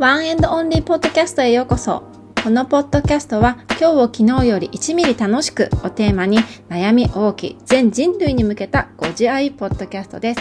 [0.00, 2.04] ワンエンドオンリーポッドキャストへようこそ。
[2.42, 6.38] このポッドキャストは今日を昨日より1ミリ楽しくをテーマに
[6.70, 10.40] 悩み大きい全人類に向けたご自愛ポッドキャストです。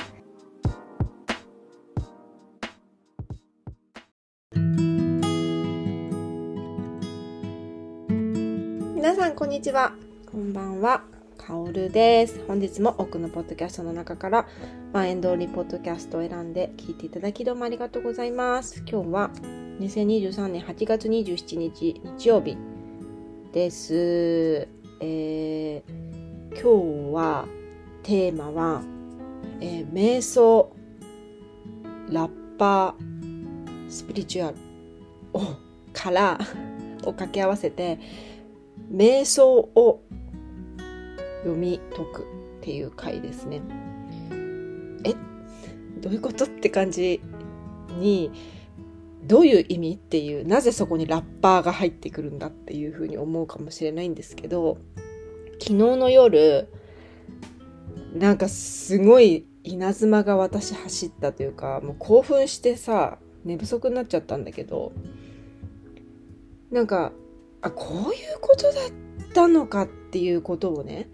[8.95, 9.91] 皆さんこんにちは。
[10.31, 11.18] こんばんは。
[11.39, 12.43] かおるです。
[12.47, 14.47] 本日も奥のポッドキャストの中から
[14.91, 18.83] ワンエンドオンリーポッドキャストを選んで聞いていただきどうもありがとうございます。
[18.85, 19.31] 今日は
[19.79, 22.57] 2023年8月27日日曜日
[23.53, 24.67] です。
[24.99, 27.45] えー、今日は
[28.03, 28.83] テーマは、
[29.61, 30.75] えー、瞑想、
[32.09, 34.57] ラッパー、スピリチュアル
[35.33, 35.41] を
[35.93, 36.37] から
[37.03, 37.97] を掛け合わせて
[38.91, 40.01] 瞑想を
[41.39, 42.25] 読み解くっ
[42.61, 43.61] ていう回ですね。
[45.03, 45.15] え？
[46.01, 47.21] どういうことって感じ
[47.99, 48.31] に
[49.23, 54.77] どういう意味っていうなぜそこにラッパーが入ってくるんだっていうふうに思うかもしれないんですけど
[55.59, 56.69] 昨日の夜
[58.13, 64.93] なんかすごい稲妻が私走ったというかもう興奮してさ寝不足になっちゃったんだけど
[66.71, 67.11] なんか
[67.61, 68.01] あこうい
[68.35, 68.73] うことだっ
[69.33, 71.09] たのかっていうことをね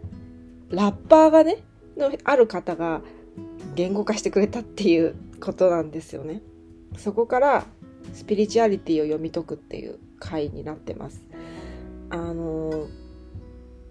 [0.70, 1.64] ラッパーがね
[1.98, 3.02] のある方が
[3.76, 6.42] 言語化してくれたっていうことなんですよね。
[6.98, 7.66] そこから
[8.14, 11.24] スピリチュアリティを読み解くっていう回になってます。
[12.10, 12.88] あの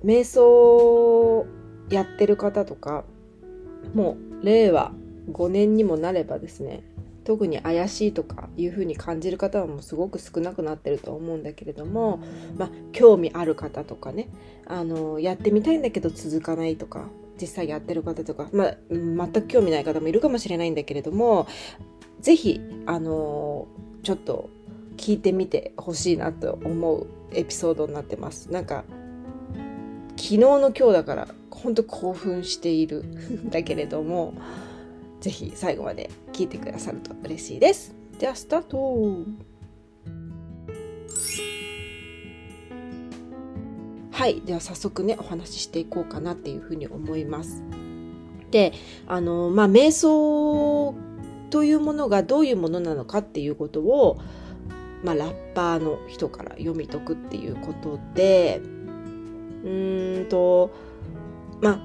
[0.05, 1.47] 瞑想
[1.91, 3.05] やってる方とか
[3.95, 4.93] もう令和
[5.31, 6.83] 5年にもなればですね
[7.25, 12.21] 特に怪しいとかいうふうに感じる方はもうすごく少なくなってると思うんだけれども、
[12.57, 14.29] まあ、興味ある方とかね
[14.67, 17.09] あのやってみたいんだけど続かないとか
[17.41, 21.49] 実際やってる方とか、まあ、全く興味ない方もいるかもしれないんだけれども
[22.21, 23.67] 是非あの
[24.03, 24.51] ちょっと
[24.97, 28.53] 聞いてみてほしいなと思うエピソードになってます。
[28.53, 28.85] なんか
[30.17, 34.35] 昨日の今日だから本当興奮しているん だけれども
[35.21, 37.95] ぜひ最後まで聞いてくださると嬉しいです。
[38.19, 39.25] ではスタート
[44.11, 47.63] はいでは早速ねお話ししていこうかなっていうふうに思います。
[48.51, 48.73] で
[49.07, 50.95] あのまあ瞑想
[51.51, 54.21] というものがどういうものなのかっていうことを、
[55.05, 58.61] まあ、ラッパーの人から読み解くっていうことで
[59.63, 60.75] うーんと
[61.61, 61.81] まあ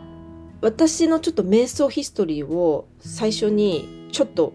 [0.62, 4.53] 私のちょっと瞑想ヒストリーを最初にちょっと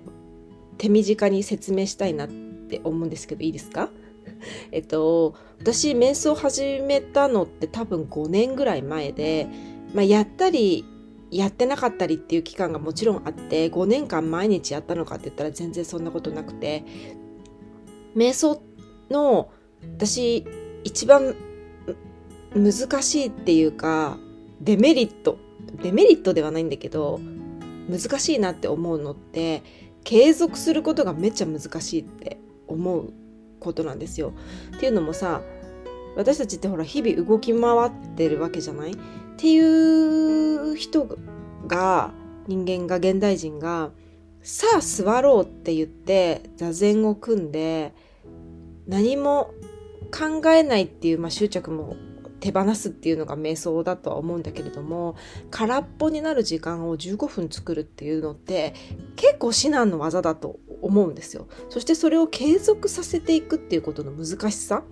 [0.79, 3.91] 手短に説明したいなって思うんですけどいいですか？
[4.73, 9.49] えっと私瞑想始めたのって多分5年ぐらい前で、
[9.95, 10.85] まあ、やったり
[11.31, 16.85] やってなかったりっていう期間がもちろんあって5年間毎日やったのかって言ったら全然そんなことなくて
[18.17, 18.63] 瞑想
[19.11, 19.51] の
[19.97, 20.45] 私
[20.85, 21.35] 一番
[22.55, 24.17] 難しいっていうか
[24.61, 25.39] デメリット
[25.83, 27.21] デメリットではないんだけど
[27.89, 29.63] 難しいなって思うのって
[30.05, 33.13] 継続することがめっちゃ難しいって思う
[33.61, 34.33] ことなんですよ。
[34.77, 35.43] っていうのもさ
[36.17, 38.93] 私たちってほら日々動き回ってるわけじゃない？
[38.93, 38.97] っ
[39.37, 41.19] ていう人
[41.67, 42.13] が
[42.47, 43.91] 人間が現代人が
[44.43, 47.95] さあ座ろうって言って座禅を組んで
[48.87, 49.53] 何も
[50.13, 51.97] 考えないっていう、まあ、執着も
[52.45, 55.17] 手放すっていうのが瞑想だとは思うんだけれども
[55.51, 58.75] 空っぽになる時間を15分作るっていうのって
[59.17, 61.49] 結構至難の技だと思うんですよ。
[61.71, 64.83] そしてそれを継続させていくっていうことの難しさ。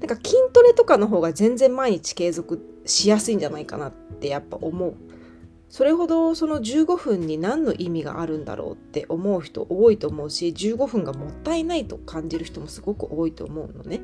[0.00, 4.94] なんか筋トレとかの方が全然毎日継続しやすいんじゃないかなってやっぱ思う。
[5.68, 14.00] それほどその15分に何の意味があるんだろうって思う人多いと思うし15分がもったいないと感じる人もすごく多いと思うのね。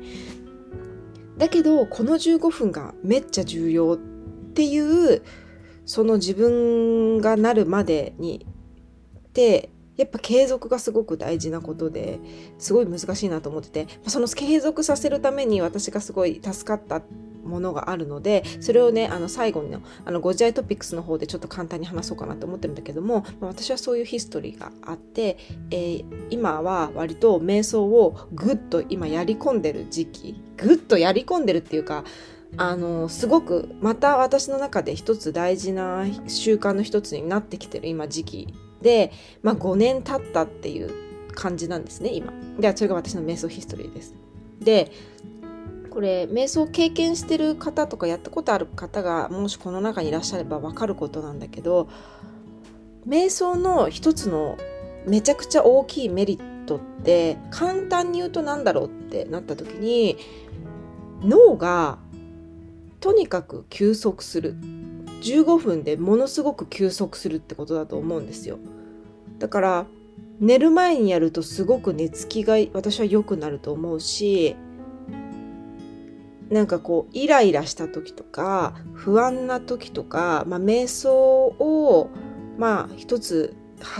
[1.37, 3.97] だけどこの15分がめっちゃ重要っ
[4.53, 5.23] ていう
[5.85, 8.45] その自分がなるまでに
[9.27, 12.19] ってやっぱ継続がすごく大事なことで
[12.57, 17.01] すごい難しいなと思っててその継続させるために私がすごい助かった
[17.45, 25.37] ものがあるのでそれをねあの最後のあのゴジアイトピックスの方でちょっと簡単に話そうかなと思ってるんだけども、ま、私はそういうヒストリーがあって、
[25.71, 32.03] えー、今は割と瞑想をぐっと今やり込んでる時期ぐっとやり込んでるっていうか
[32.57, 40.91] あのすごくまた私の中で一つ大事な習慣の一つになってきてる今時期で、まあ、5年経ったっていう
[41.33, 42.33] 感じなんですね今。
[42.59, 44.15] でそれが私の瞑想ヒストリーです。
[44.59, 44.91] で
[45.95, 51.87] これ瞑想経験してる方とかやったことある方がもしこの中にいらっしゃれば分かることなんだけど
[53.07, 54.57] 瞑想の一つの
[55.07, 60.17] めちゃくちゃ大きいメリットって簡単に言うと何だろうってなった時に
[61.21, 61.97] 脳が
[62.99, 64.57] とにかく休息する。
[65.21, 68.59] 15分でものすごく休息するってことだと思うんですよ。
[69.39, 69.85] だから
[70.41, 74.57] 寝る前にやるとすごく寝つきが私は良くなると思うし
[76.49, 82.09] なんかこうイライラした時とか不安な時とか、まあ、瞑想を
[82.57, 83.55] まあ一つ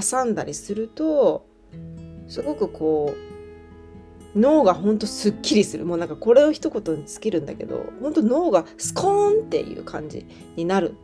[0.10, 1.48] 挟んだりすると
[2.28, 3.14] すごくこ
[4.36, 5.86] う脳がほんとすっきりする。
[5.86, 10.96] もうなんかこれを一言に尽きるんだけどほんと脳がスコーンっていう感じになる。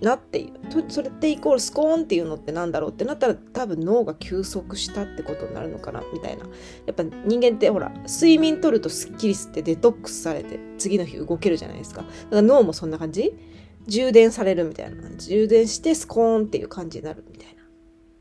[0.00, 6.44] なっていうそれってイコールスコーンっていうのってなんだろうってなったら多分脳が休息したってことになるのかなみたいな。
[6.86, 12.02] やっぱ人間ってほら睡眠とるとスッキリしてデトックスされて次の日動けるじゃないですか。
[12.02, 13.34] だから脳もそんな感じ。
[13.86, 15.10] 充電されるみたいな。
[15.16, 17.62] 充電してスコーンっていう感じになるみたいな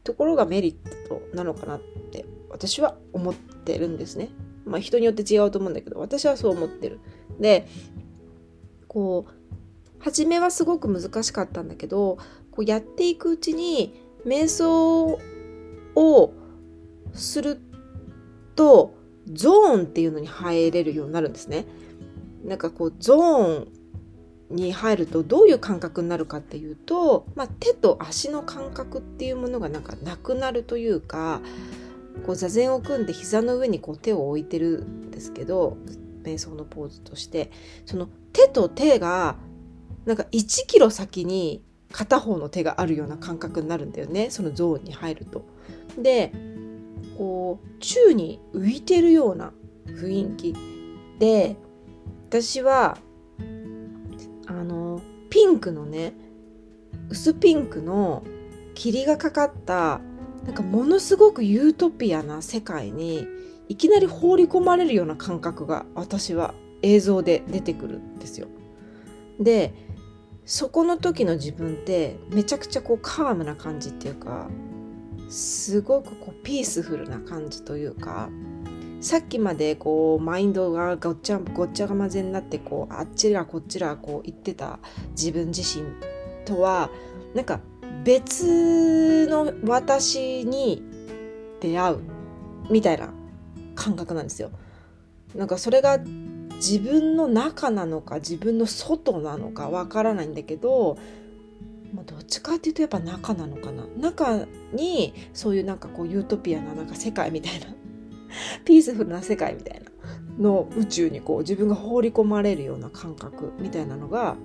[0.04, 1.82] ところがメリットなのかなっ
[2.12, 4.30] て私は思ってるんですね。
[4.66, 7.00] まあ人によって違うと思うんだけど私はそう思ってる。
[7.40, 7.68] で
[8.88, 9.39] こう
[10.00, 12.18] 初めはすごく難しかったんだけど
[12.52, 13.94] こうやっていくうちに
[14.26, 15.20] 瞑想
[15.96, 16.34] を
[17.14, 17.60] する
[18.56, 18.96] と
[19.32, 21.66] ゾーンっていうのに入れるようになるんですね。
[22.44, 23.68] なんかこうゾーン
[24.50, 31.42] に入るとどういう感覚になるかっていうと、まあ、手と足の感覚っていうものがなんかなくなるというか
[32.26, 35.78] こう座禅を組んで膝の上にこう手を置いてるんですけど
[36.24, 37.52] 瞑想のポーズとして
[37.86, 39.36] その手と手が
[40.10, 45.46] なんか1キロ先に片方の手があるような感覚になるんだよねそのゾーンに入ると。
[46.00, 46.34] で
[47.16, 49.54] こう宙に浮いてるような
[49.86, 50.56] 雰囲気
[51.20, 51.58] で
[52.26, 52.98] 私は
[54.48, 56.14] あのピンクのね
[57.10, 58.24] 薄ピンクの
[58.74, 60.02] 霧がかかった
[60.44, 63.28] なんかものすごくユートピアな世界に
[63.68, 68.48] いきなり放り込まれるような感覚が私は映像で出てくるんですよ。
[69.40, 69.89] で
[70.50, 74.50] そこの時の自分ってめちゃくちゃこうカームな感じっていうか
[75.30, 78.30] すごくこうピースフルな感じというか
[79.00, 84.80] さっきまでこうマインドがごっちゃごっちゃが混ぜになってこうあっちらこっちらこう言ってた
[85.12, 85.86] 自分自身
[86.46, 86.90] とは
[87.36, 87.60] なんか
[88.04, 90.82] 別の私に
[91.62, 92.00] 出会う
[92.72, 93.14] みたいな
[93.76, 94.50] 感覚なんですよ。
[95.36, 96.00] なんかそれが
[96.60, 100.98] 自分の中なのか自分の外なのかわからないんだけど
[101.94, 107.68] もうどっちかっていうとやっぱ中なのかな中にそういうなんかこうユートピアななんか世界みたいな
[108.66, 109.90] ピースフルな世界みたいな
[110.38, 114.38] の宇宙にこう自分が放り込まれるような感覚みたいなのが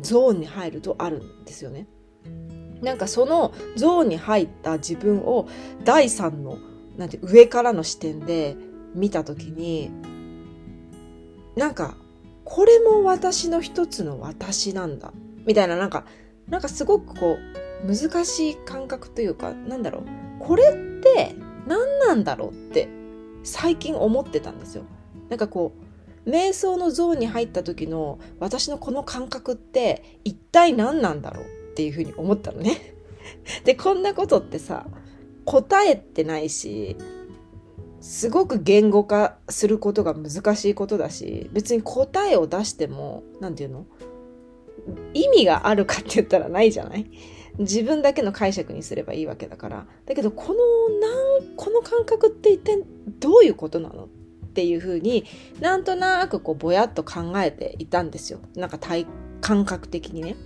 [0.00, 1.86] ゾーンに入るとあるんですよね。
[2.82, 5.48] なんかそのゾーンに入った自分を
[5.84, 6.58] 第三の
[6.96, 8.56] なんて上からの視点で
[8.94, 9.90] 見た時に
[11.58, 11.96] なんか、
[12.44, 15.12] これも私の一つの私なんだ。
[15.44, 16.04] みたいな、なんか、
[16.46, 17.36] なんかすごくこ
[17.84, 20.02] う、難しい感覚というか、なんだろう。
[20.38, 21.34] これって
[21.66, 22.88] 何なんだろうって
[23.42, 24.84] 最近思ってたんですよ。
[25.28, 25.72] なんかこ
[26.24, 32.94] う、瞑想のゾーンに入った時の私のこの感覚って一体何なんだろうっていうふうに思ったのね。
[33.64, 34.86] で、こんなことってさ、
[35.44, 36.96] 答えってないし、
[38.00, 43.86] すごく言語化することが難しいことだし別に答えを出しても何て言うの？
[45.14, 47.10] 意味があるかって言ったらないじゃない？
[47.58, 49.86] 自分だけの解釈にすればいいわけだから。
[50.06, 50.54] だけどこの
[51.00, 52.82] なんこの感覚って一体
[53.18, 54.04] どういうことなの？
[54.04, 54.08] っ
[54.58, 55.24] ていうふうに
[55.60, 58.38] なんとなくこうぼやっと考えていたんですよ。
[58.54, 59.06] なんか体
[59.40, 60.32] 感覚的にね。
[60.32, 60.36] っ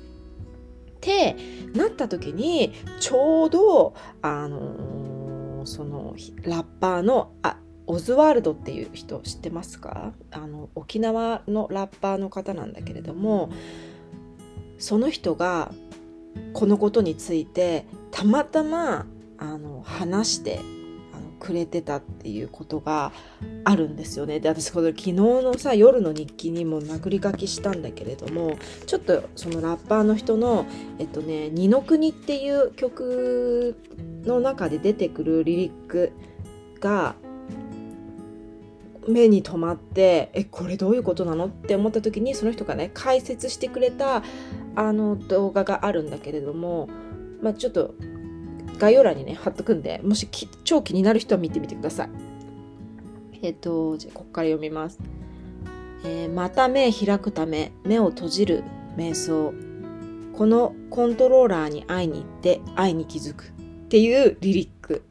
[1.00, 1.36] て
[1.74, 5.11] なった時にちょうどあのー
[5.66, 10.12] そのラッパーのあオズワールドっていう人知ってますか？
[10.30, 13.50] あの沖縄のラッパーの方なんだけれども
[14.78, 15.72] その人が
[16.52, 19.06] このことについてたまたま
[19.38, 20.60] あの話して
[21.42, 23.10] くれてたっていうことが
[23.64, 24.38] あるんですよね。
[24.38, 28.56] で私これ昨日のさ夜の日記にも殴り書きしたんだけれども
[28.86, 30.66] ちょっとそのラッパーの人の
[31.00, 33.76] えっとね「二の国」っていう曲
[34.24, 36.12] の中で出てくるリリック
[36.78, 37.16] が
[39.08, 44.22] 目に留まってえこれどういうことなのって思った時にその人がね解説してくれた
[44.76, 46.88] あの動画があるんだけれども、
[47.42, 47.96] まあ、ちょっと
[48.82, 50.28] 概要欄にね、貼っとくんで、もし
[50.64, 52.10] 超気になる人は見てみてください。
[53.40, 54.98] えっ、と、じゃここから読みます。
[56.04, 58.64] えー、また目開くため、目を閉じる
[58.96, 59.54] 瞑想。
[60.32, 63.48] このコントローラーに会いに行って愛に気づくっ
[63.88, 65.04] ていうリリック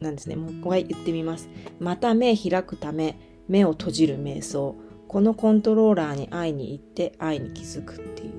[0.00, 0.34] なんですね。
[0.34, 1.48] もう一回言ってみます。
[1.78, 4.74] また目開くため、目を閉じる瞑想。
[5.06, 8.32] このコントローラーに会いに行って愛に気づくっていう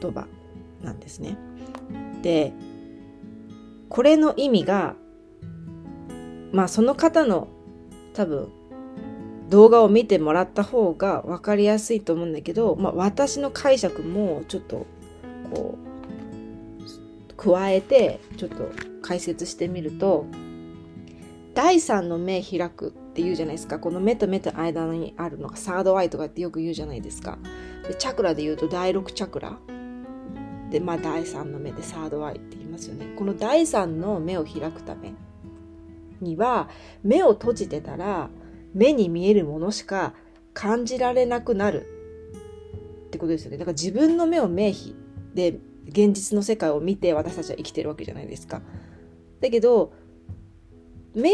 [0.00, 0.26] 言葉
[0.82, 1.36] なんですね。
[2.22, 2.52] で、
[3.88, 4.94] これの意味が、
[6.52, 7.48] まあその方の
[8.14, 8.48] 多分
[9.48, 14.86] 動画を見てもらった方が分かりやすいと思うんだけど、まあ私の解釈もちょっと
[15.52, 20.26] こう加えてちょっと解説してみると
[21.54, 23.78] 第三の目開くって言うじゃないですか。
[23.78, 27.38] この目と目と間にあるのがサードアイとかってよく言うじゃないですか。
[27.86, 29.58] でチャクラで言うと第6チャクラ。
[30.70, 33.06] でまあ第三の目でサードアイって言いますよね。
[33.16, 35.14] この第三の目を開くため
[36.20, 36.68] には
[37.02, 38.28] 目を閉じてたら
[38.74, 40.14] 目に見えるものしか
[40.52, 41.86] 感じられなくなる。
[43.06, 43.56] ってことですよね。
[43.56, 44.74] だから自分の目を目
[45.34, 45.58] で
[45.88, 48.60] 現実の世界を見て私たちは生きてるわけじゃないですか。
[49.40, 49.92] だけど
[51.14, 51.30] 目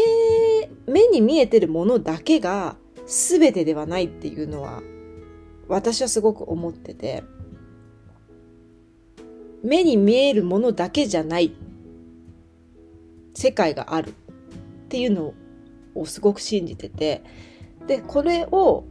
[0.87, 4.81] 目に見えてるものだけが全てではないっていうのは
[5.67, 7.23] 私はすごく思ってて。
[9.65, 11.53] 目に見えるものだけじゃない。
[13.33, 14.09] 世界がある。
[14.09, 14.13] っ
[14.87, 15.33] ていうの
[15.95, 17.23] をすごく信じてて。
[17.87, 18.85] でこれを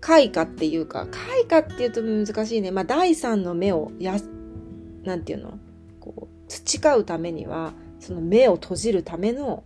[0.00, 2.70] 開花っていうか開花っていうと難しいね。
[2.70, 4.16] まあ第三の目をや
[5.02, 5.58] なんていうの？
[6.00, 9.64] こう培うためにはその目を閉じるための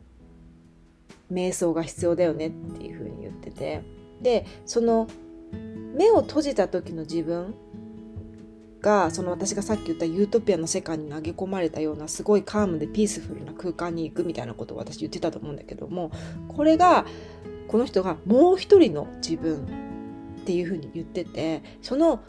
[1.32, 2.48] 瞑想が必要だよね。
[2.48, 3.82] っていうふうに言ってて。
[4.22, 5.08] でその
[5.94, 7.54] 目を閉じた時の自分
[8.80, 16.10] がその私がさっき言ったユートピアの世界に投げ込まれたようなすごいカームでピースフルな空間に行くみたいなことを私言ってたと思うんだけども
[16.48, 17.06] これが
[17.68, 19.64] この人がもう一人の自分
[20.40, 22.22] っていうふうに言っててその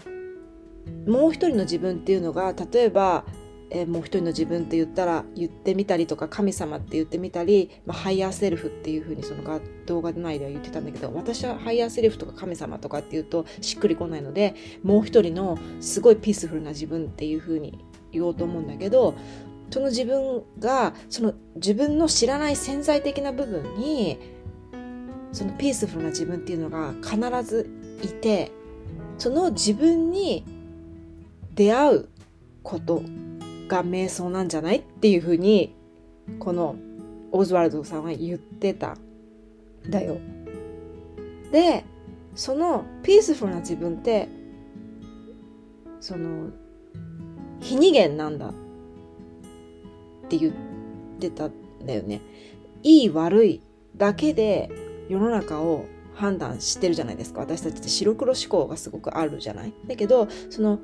[1.07, 3.25] もう一人の自分っていうのが例えば
[3.73, 19.15] えー、もう一人の自分って言ったら言ってみたりとか神様って言ってみたり、まあ、 higher self っていうふうにその動画内では言ってたんだけど私は higher self とか神様とかって言うとしっくりこないのでもう一人のすごいピースフルな自分っていうふうに言おうと思うんだけど
[19.69, 24.19] その自分がその自分の知らない潜在的な部分に
[25.31, 27.17] そのピースフルな自分っていうのが必
[27.49, 27.69] ず
[28.03, 28.51] いて
[29.17, 30.43] その自分に
[31.55, 32.09] 出会う
[32.63, 33.01] こと
[33.71, 34.79] が瞑想なんじゃない？
[34.79, 35.73] っていうふうに
[36.39, 36.75] この
[37.31, 38.97] オズワルドさんは言ってた
[39.89, 40.17] だよ。
[41.53, 41.85] で
[42.35, 44.27] そのピースフルな自分って
[46.01, 46.49] その
[47.61, 48.53] 非二元なんだっ
[50.27, 50.53] て言っ
[51.19, 51.51] てたん
[51.85, 52.19] だよね。
[52.83, 53.61] いい悪い
[53.95, 54.69] だけで
[55.07, 55.85] 世の中を
[56.15, 59.73] 判断してるじゃないですか私たちって白黒思考がすごくあるじゃない？
[59.87, 60.79] だけどその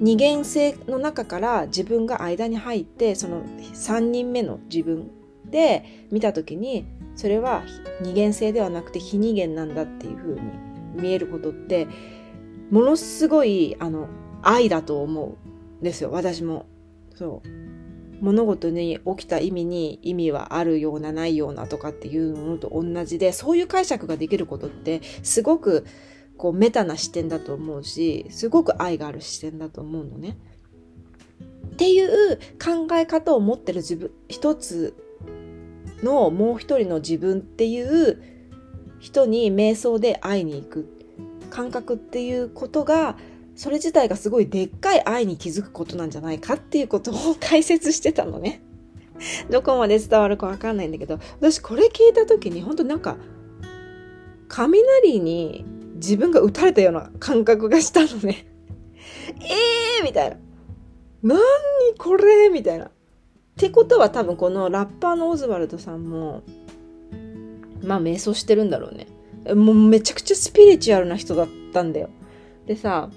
[0.00, 5.10] 二元性の中から自分が間に入ってその3人目の自分
[5.50, 7.62] で見た時にそれは
[8.00, 10.40] 二元性ではなくて非二元なんだっていう風に
[10.94, 11.86] 見えることって
[12.70, 14.08] ものすごいあの
[14.42, 16.66] 愛だと思うんですよ私も。
[17.14, 17.48] そう
[18.22, 25.86] 物事に起きた意味に意味はあるようなないようなとかっていうのと同じでそういう解釈ができることってすごく
[26.40, 30.38] こうメタな視点だと思うしすごく愛がある視点だと思うのね。
[31.66, 34.94] っていう考え方を持ってる自分一つ
[36.02, 38.22] のもう一人の自分っていう
[39.00, 40.86] 人に瞑想で会いに行く
[41.50, 43.18] 感覚っていうことが
[43.54, 48.62] それ自体がすごいでっかい愛に気づくことなんじゃないかっていうことを解説してたのね。
[49.50, 53.18] どこまで伝わるかわかんないんだけど私これ聞いた時に本当なんか
[54.48, 58.46] 雷に自分が打たれたような感覚がしたのね。
[59.40, 60.36] えーみたいな。
[61.22, 61.38] 何
[61.98, 62.86] これみたいな。
[62.86, 62.90] っ
[63.56, 66.42] てことは多分このラッパーのオズワルドさんも、
[67.82, 69.06] まあ瞑想してるんだろうね。
[69.54, 72.08] もうめちゃくちゃスピリチュアルな人だったんだよ。
[72.66, 73.10] でさ、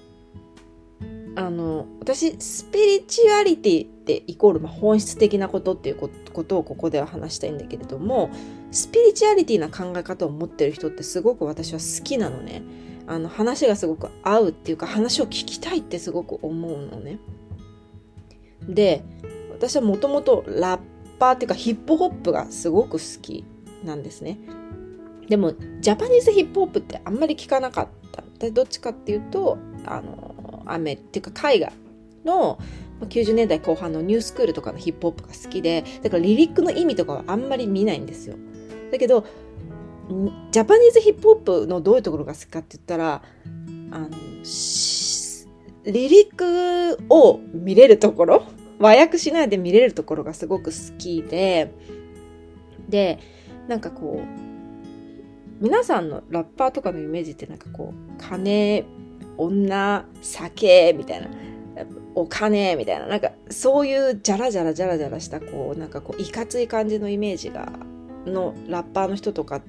[1.35, 8.29] あの、私、スピリチュアリティってイコール、ま、本質的なことっていうことをここでは話したいんだけれども、
[8.71, 12.61] スピリチュアリティな考え方を持ってる人ってすごく私は好きなのね。
[13.07, 17.19] あの、話がすごく合うっていうか、話を聞きたいってすごく思うのね。
[18.67, 19.03] で、
[19.51, 20.81] 私はもともとラッ
[21.19, 23.43] パーっていうかヒップホップがすごく好き
[23.83, 24.37] なんですね。
[25.27, 28.51] でも、ジャパニーズヒップホップってあんまり聞かなかった。
[28.51, 30.32] どっちかっていうと、あの、
[30.65, 31.71] アメっていうか絵画
[32.25, 32.59] の
[33.01, 38.35] 90年代後半のニュースクールとかのヒップホップが好きで、だからリリックの意味とかはあんまり見ないんですよ。
[38.91, 39.25] だけど、
[40.51, 43.21] ジャパニーズヒップホップのどういうところが好きかって言ったら、
[43.91, 48.43] あの、リリックを見れるところ、
[48.79, 51.73] 和訳しないで見れるところがすごく好きで、
[52.89, 53.19] で
[53.67, 58.83] なんかこう皆さんのラッパーとかのイメージってなんかこう金
[59.37, 61.29] 女酒みたいな
[62.15, 67.71] お金みたいななんかそういうジャラジャラジャラジャラしたこうなんかこういかつい感じのイメージが
[68.25, 69.61] のラッパーの人とか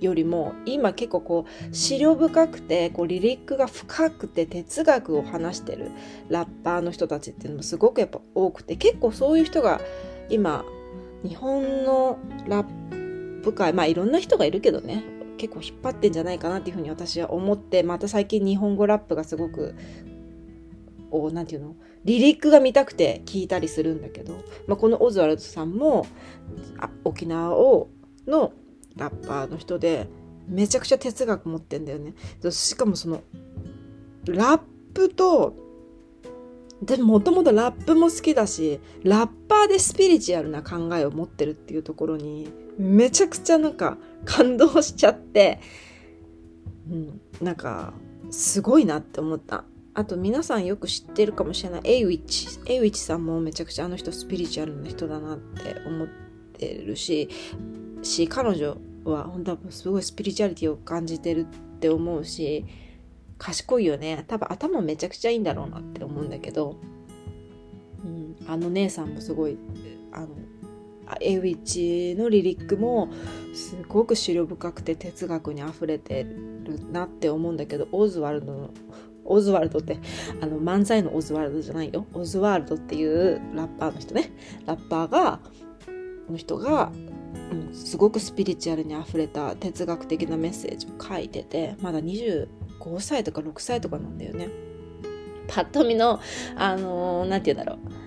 [0.00, 5.90] よりも今結構こう資料深くてこうリリックが深くて哲学を話してる
[6.28, 9.80] ラッパーの人たちっていうのもすごくやっぱ多くて結構そういう人が
[10.28, 10.64] 今
[11.22, 15.04] 日本のラップ界まあいろんな人がいるけどね
[15.36, 19.74] 結構引っ張ってんじゃないかなっていうふうに私は思ってまた最近日本語ラップがすごく
[21.10, 21.76] をなんていうの？
[22.04, 26.06] リリックが見たくて聞いたりするんだけど、まあ、このオズワルドさんも
[26.78, 27.88] あ沖縄を
[28.26, 28.52] の
[28.96, 30.08] ラッパーの人で
[30.46, 32.14] めちゃくちゃ哲学持ってんだよね。
[32.50, 33.22] しかもその
[34.26, 34.60] ラッ
[34.92, 35.54] プと
[36.82, 45.60] でももともとラップも好きだしラッパーでスピリチュアルな考えを持ってるっていうところにめちゃくちゃなんか感動しちゃって、
[46.90, 47.92] うん、なんか
[48.30, 49.64] すごいなって思った。
[49.96, 51.80] あと皆さんよく知ってるかもしれない。
[51.84, 56.08] エイウィッチエイウィッチさんもめちゃくちゃあの人スピリチュアルな人だなって思っ
[56.58, 57.28] てるし
[58.02, 62.64] し彼女は本当はすごいスピリチュアリティを感じてるって思うし
[63.38, 64.24] 賢いよね。
[64.26, 66.76] 多分頭めちゃくちゃいいんだろうなって思うんだけど、
[68.04, 69.56] うん、あの姉さんもすごい
[70.12, 70.28] あの
[71.20, 73.08] エウィッチのリリックも
[73.52, 78.70] すごく資料深くて哲学にあふれてるなって思うんだけどオズワルドの
[79.24, 79.98] オズワルドって、
[80.40, 82.06] あの、漫才のオズワルドじゃないよ。
[82.12, 84.32] オズワルドっていうラッパーの人ね。
[84.66, 85.40] ラッパーが、
[86.30, 86.92] の人が、
[87.50, 92.48] うん、すごくスピリチュアルにあふれた哲学的なメッセージを書いてて、まだ25
[93.00, 94.48] 歳とか6歳とかなんだよね。
[95.48, 96.20] パッと見の、
[96.56, 98.03] あのー、て言うんだろう。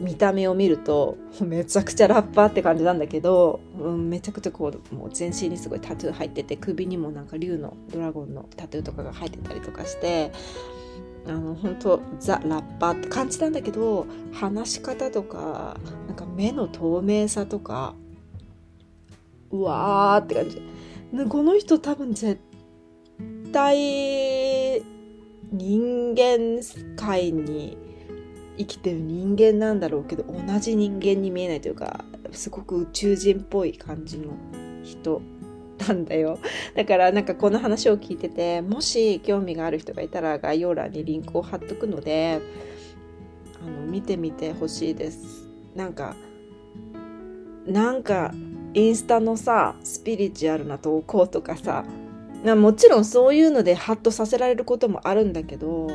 [0.00, 10.32] 見た目を見ると めちゃくちゃラッパーって感じなんだけど、うん、めちゃくちゃこうもう全身にすごいタトゥー入ってて首にもなんか竜のドラゴンのタトゥーとかが入ってたりとかして
[11.26, 17.94] あの本当ザ・ラッパーって感じなんだけど話し方とかなんか目の透明さとか
[19.50, 20.62] うわーって感じ。
[21.28, 22.40] この人多分絶
[23.52, 24.82] 対
[25.52, 26.60] 人間
[26.96, 27.78] 界に
[28.56, 34.32] 生きてる人間なんだろうけど同じ人間に見えないというかすごく宇宙人っぽい感じの
[34.82, 35.22] 人
[35.88, 36.38] なんだよ。
[36.74, 42.40] だからなんかこの話を聞いててもし興味がある人がいたら概要欄にリンクを貼っとくので
[43.64, 45.48] あの見てみてほしいです。
[45.74, 46.14] なんか
[47.66, 48.32] なんか
[48.74, 51.84] インスタのさスピリチュアルな投稿とかさ
[52.44, 55.88] もちろんそういうのでハッとさせられることもあるんだけど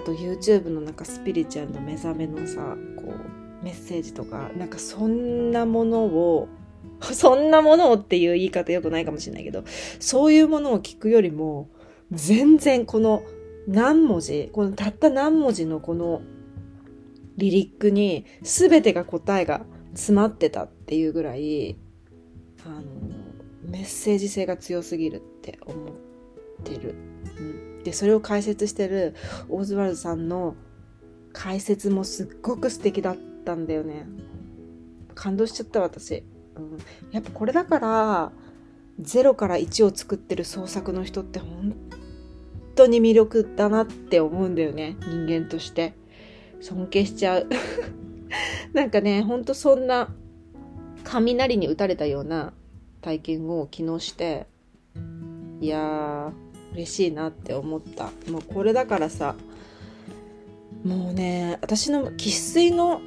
[0.00, 3.12] あと YouTube のなんかスピリチュアルの目覚めのさこ
[3.60, 6.48] うメッセージとかなんかそんなものを
[7.12, 9.62] そんなものをっていう言い方よくないかもしれないけど
[9.98, 11.68] そういうものを聞くよりも
[12.10, 13.22] 全然この
[13.68, 16.22] 何文字このたった何文字のこの
[17.36, 21.76] リリックに全てが答えが詰まってたっていうぐらい
[22.64, 22.82] あの
[23.64, 26.09] メッセージ性が強すぎるって思って
[26.78, 26.94] る。
[27.38, 27.42] う
[27.80, 27.82] ん。
[27.82, 29.14] でそれを解説してる
[29.48, 30.54] オーズワルドさんの
[31.32, 34.06] 解説もすっごく素敵だったんだよね。
[35.14, 36.24] 感動しちゃった私、
[36.56, 36.78] うん、
[37.12, 38.32] やっぱこれだから
[39.00, 41.74] 0から1を作ってる創作の人って本
[42.74, 44.96] 当に魅力だなって思うんだよね。
[45.00, 45.94] 人間として。
[46.60, 47.46] 尊敬しちゃう。
[48.72, 50.14] なんかねほんとそんな
[51.04, 52.52] 雷に打たれたような
[53.00, 54.46] 体験を昨日して
[55.60, 58.10] いやー嬉しいなって思った。
[58.30, 59.34] もうこれだからさ
[60.84, 63.00] もうね私の生粋の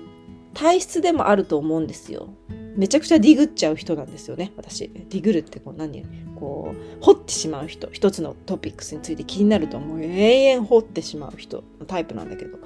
[0.54, 2.30] 体質でもあると思うんですよ。
[2.76, 4.90] めちゃくちゃディグっちゃう人なんですよね私。
[4.90, 6.06] ディグるってこう何？
[6.40, 7.90] こう掘ってしまう人。
[7.92, 10.04] 一つのトピックスについて気になるともう。
[10.04, 12.58] 永遠掘ってしまう人のタイプなんだけど。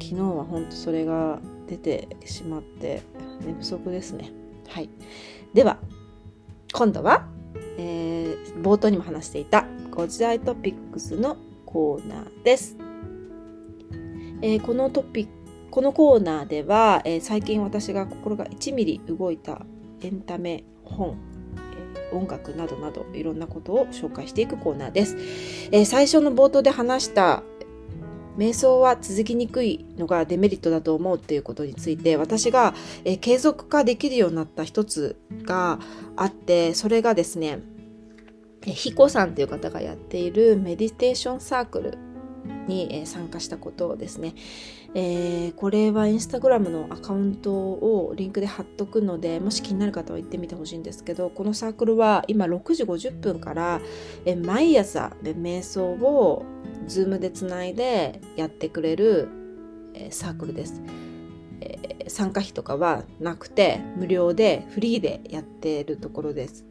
[0.00, 3.02] 昨日は本当それが出てしまって
[3.44, 4.30] 寝不足ですね。
[4.68, 4.88] はい。
[5.54, 5.78] では
[6.72, 7.26] 今度は、
[7.78, 12.76] えー、冒頭にも話していたご時代トピックスのコーナーです。
[14.42, 15.30] えー、このトピック
[15.70, 19.62] このコーナーでは、えー、最近私が心が1ミリ動いた
[20.02, 21.16] エンタメ本、
[21.96, 25.16] えー、音楽などなどいろんなことを紹介していくコーナーです。
[25.72, 27.42] えー、最初の冒頭で話した
[28.36, 32.74] 瞑想は続きにくいのがデメリットだと思うっていうことについて私が、
[33.06, 35.78] え継続化できるようになった一つが
[36.16, 37.60] あってそれがですね
[38.72, 41.98] ひこさんという方がやっているメディテーションサークル
[42.66, 44.34] に参加したことですね、
[44.94, 53.80] えー、これはインスタグラムのアカウントをリンクで貼っとくのでもし気になる方は行ってみてほしいんですけどこのサークルは今6時50分から、
[54.24, 56.44] え、毎朝で瞑想を
[56.86, 59.28] Zoom でつないでやってくれる、
[59.94, 60.82] え、サークルです、
[61.60, 66.64] え、参加費とかはなくて無料でフリーでやってるところです。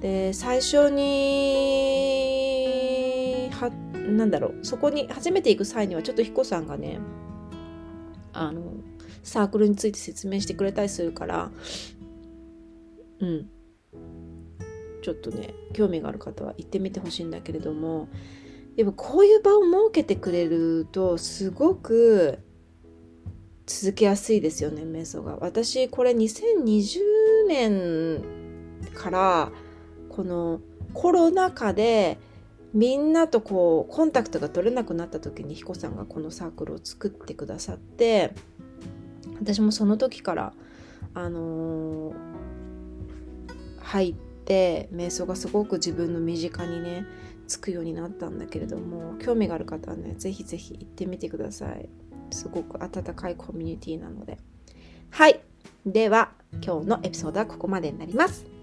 [0.00, 1.04] で最初に
[3.52, 3.70] は
[4.08, 6.98] なんだろうそこに初めて行く際にはちょっと彦さんがね
[8.32, 8.62] あの
[9.22, 11.50] サークルについて説明してくれたりするから
[13.20, 13.50] うん。
[15.02, 18.08] ちょっとね興味がある方は行ってみてほしいんだけれども
[18.76, 22.38] でもこういう場を設けてくれるとすごく
[23.66, 25.36] 続けやすいですよね瞑想が。
[25.40, 27.00] 私これ2020
[27.48, 28.22] 年
[28.94, 29.52] から
[30.18, 30.60] この
[30.94, 32.18] コロナ禍で
[32.74, 38.34] みんなとこうコンタクトが取れなくなった時に彦さんがこのサークルを作ってくださって
[39.40, 40.52] 私もその時から
[41.14, 42.14] あのー、
[43.78, 47.06] 入って瞑想がすごく自分の身近にね
[47.46, 51.88] つくようになったんだけれども興味がある方はねぜひぜひ行ってみてください。
[52.32, 54.38] すごく温かいコミュニティなので。
[55.10, 55.40] はい。
[55.86, 58.57] では今日のエピソードはここまでになります。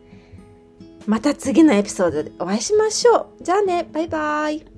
[1.05, 3.43] また次のエピソードでお会いしましょう。
[3.43, 4.74] じゃあね、バイバイ。